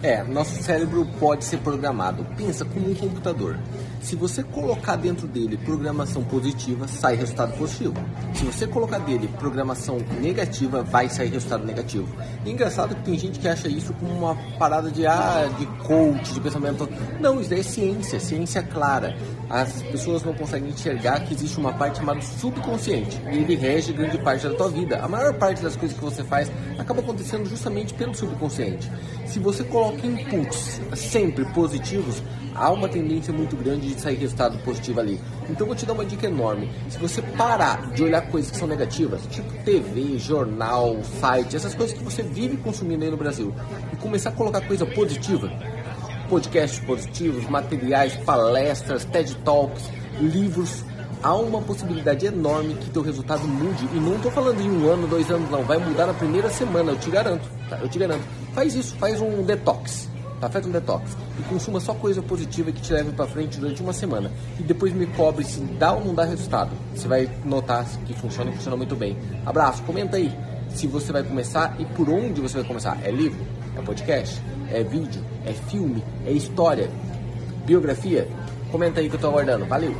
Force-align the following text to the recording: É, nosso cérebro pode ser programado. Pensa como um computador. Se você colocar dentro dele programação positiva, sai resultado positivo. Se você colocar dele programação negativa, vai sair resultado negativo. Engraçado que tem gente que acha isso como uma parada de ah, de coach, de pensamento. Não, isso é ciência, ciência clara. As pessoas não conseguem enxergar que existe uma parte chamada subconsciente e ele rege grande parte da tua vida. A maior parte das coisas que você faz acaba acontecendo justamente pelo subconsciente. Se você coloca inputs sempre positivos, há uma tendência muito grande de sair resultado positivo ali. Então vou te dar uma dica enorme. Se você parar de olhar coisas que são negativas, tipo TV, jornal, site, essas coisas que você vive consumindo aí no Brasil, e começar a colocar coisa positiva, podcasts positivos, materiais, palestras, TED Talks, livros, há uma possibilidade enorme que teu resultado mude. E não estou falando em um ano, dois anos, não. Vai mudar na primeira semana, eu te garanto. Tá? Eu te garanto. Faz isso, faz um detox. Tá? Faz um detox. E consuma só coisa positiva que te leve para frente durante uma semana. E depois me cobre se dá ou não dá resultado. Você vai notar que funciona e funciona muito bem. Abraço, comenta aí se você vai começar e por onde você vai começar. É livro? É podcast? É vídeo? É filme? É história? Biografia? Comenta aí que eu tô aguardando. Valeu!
É, 0.00 0.22
nosso 0.22 0.62
cérebro 0.62 1.04
pode 1.18 1.44
ser 1.44 1.58
programado. 1.58 2.24
Pensa 2.36 2.64
como 2.64 2.90
um 2.90 2.94
computador. 2.94 3.58
Se 4.00 4.14
você 4.14 4.44
colocar 4.44 4.94
dentro 4.94 5.26
dele 5.26 5.56
programação 5.56 6.22
positiva, 6.22 6.86
sai 6.86 7.16
resultado 7.16 7.56
positivo. 7.58 7.94
Se 8.32 8.44
você 8.44 8.66
colocar 8.66 8.98
dele 8.98 9.28
programação 9.38 9.98
negativa, 10.20 10.82
vai 10.82 11.08
sair 11.08 11.30
resultado 11.30 11.64
negativo. 11.64 12.06
Engraçado 12.46 12.94
que 12.94 13.02
tem 13.02 13.18
gente 13.18 13.40
que 13.40 13.48
acha 13.48 13.66
isso 13.66 13.92
como 13.94 14.12
uma 14.12 14.36
parada 14.56 14.88
de 14.88 15.04
ah, 15.04 15.50
de 15.58 15.66
coach, 15.84 16.32
de 16.32 16.40
pensamento. 16.40 16.88
Não, 17.20 17.40
isso 17.40 17.52
é 17.52 17.62
ciência, 17.62 18.20
ciência 18.20 18.62
clara. 18.62 19.16
As 19.50 19.82
pessoas 19.82 20.22
não 20.22 20.32
conseguem 20.32 20.70
enxergar 20.70 21.20
que 21.20 21.34
existe 21.34 21.58
uma 21.58 21.72
parte 21.72 21.98
chamada 21.98 22.20
subconsciente 22.22 23.20
e 23.32 23.38
ele 23.38 23.56
rege 23.56 23.92
grande 23.92 24.18
parte 24.18 24.46
da 24.46 24.54
tua 24.54 24.68
vida. 24.68 25.02
A 25.02 25.08
maior 25.08 25.34
parte 25.34 25.60
das 25.62 25.74
coisas 25.74 25.98
que 25.98 26.04
você 26.04 26.22
faz 26.22 26.50
acaba 26.78 27.00
acontecendo 27.00 27.46
justamente 27.46 27.94
pelo 27.94 28.14
subconsciente. 28.14 28.90
Se 29.26 29.38
você 29.38 29.64
coloca 29.88 30.06
inputs 30.06 30.80
sempre 30.94 31.44
positivos, 31.46 32.22
há 32.54 32.70
uma 32.70 32.88
tendência 32.88 33.32
muito 33.32 33.56
grande 33.56 33.94
de 33.94 34.00
sair 34.00 34.16
resultado 34.16 34.58
positivo 34.58 35.00
ali. 35.00 35.20
Então 35.48 35.66
vou 35.66 35.74
te 35.74 35.86
dar 35.86 35.94
uma 35.94 36.04
dica 36.04 36.26
enorme. 36.26 36.70
Se 36.88 36.98
você 36.98 37.22
parar 37.22 37.90
de 37.92 38.02
olhar 38.02 38.22
coisas 38.30 38.50
que 38.50 38.56
são 38.56 38.68
negativas, 38.68 39.22
tipo 39.30 39.50
TV, 39.64 40.18
jornal, 40.18 41.02
site, 41.20 41.56
essas 41.56 41.74
coisas 41.74 41.96
que 41.96 42.04
você 42.04 42.22
vive 42.22 42.56
consumindo 42.58 43.04
aí 43.04 43.10
no 43.10 43.16
Brasil, 43.16 43.54
e 43.92 43.96
começar 43.96 44.30
a 44.30 44.32
colocar 44.32 44.60
coisa 44.62 44.84
positiva, 44.84 45.50
podcasts 46.28 46.78
positivos, 46.80 47.48
materiais, 47.48 48.14
palestras, 48.16 49.04
TED 49.06 49.34
Talks, 49.36 49.84
livros, 50.20 50.84
há 51.22 51.34
uma 51.34 51.60
possibilidade 51.62 52.26
enorme 52.26 52.74
que 52.74 52.90
teu 52.90 53.02
resultado 53.02 53.46
mude. 53.46 53.88
E 53.92 54.00
não 54.00 54.16
estou 54.16 54.30
falando 54.30 54.60
em 54.60 54.70
um 54.70 54.90
ano, 54.90 55.06
dois 55.06 55.30
anos, 55.30 55.50
não. 55.50 55.62
Vai 55.62 55.78
mudar 55.78 56.06
na 56.06 56.14
primeira 56.14 56.50
semana, 56.50 56.92
eu 56.92 56.98
te 56.98 57.10
garanto. 57.10 57.48
Tá? 57.68 57.78
Eu 57.78 57.88
te 57.88 57.98
garanto. 57.98 58.24
Faz 58.54 58.74
isso, 58.74 58.94
faz 58.96 59.20
um 59.20 59.42
detox. 59.42 60.08
Tá? 60.40 60.48
Faz 60.48 60.66
um 60.66 60.70
detox. 60.70 61.16
E 61.38 61.42
consuma 61.42 61.80
só 61.80 61.94
coisa 61.94 62.22
positiva 62.22 62.72
que 62.72 62.80
te 62.80 62.92
leve 62.92 63.12
para 63.12 63.26
frente 63.26 63.58
durante 63.58 63.82
uma 63.82 63.92
semana. 63.92 64.30
E 64.58 64.62
depois 64.62 64.92
me 64.92 65.06
cobre 65.06 65.44
se 65.44 65.60
dá 65.60 65.92
ou 65.92 66.04
não 66.04 66.14
dá 66.14 66.24
resultado. 66.24 66.70
Você 66.94 67.08
vai 67.08 67.28
notar 67.44 67.86
que 68.06 68.14
funciona 68.14 68.50
e 68.50 68.54
funciona 68.54 68.76
muito 68.76 68.96
bem. 68.96 69.16
Abraço, 69.44 69.82
comenta 69.82 70.16
aí 70.16 70.32
se 70.70 70.86
você 70.86 71.12
vai 71.12 71.22
começar 71.22 71.76
e 71.78 71.84
por 71.84 72.08
onde 72.08 72.40
você 72.40 72.58
vai 72.58 72.66
começar. 72.66 72.98
É 73.02 73.10
livro? 73.10 73.44
É 73.76 73.82
podcast? 73.82 74.40
É 74.70 74.82
vídeo? 74.82 75.24
É 75.46 75.52
filme? 75.52 76.02
É 76.26 76.32
história? 76.32 76.90
Biografia? 77.64 78.28
Comenta 78.70 79.00
aí 79.00 79.08
que 79.08 79.16
eu 79.16 79.20
tô 79.20 79.28
aguardando. 79.28 79.64
Valeu! 79.66 79.94